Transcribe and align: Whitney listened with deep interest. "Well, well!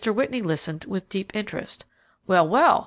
Whitney 0.03 0.41
listened 0.41 0.85
with 0.85 1.07
deep 1.09 1.29
interest. 1.35 1.85
"Well, 2.25 2.47
well! 2.47 2.79